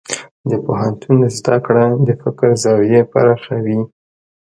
[0.49, 3.79] د پوهنتون زده کړه د فکر زاویې پراخوي.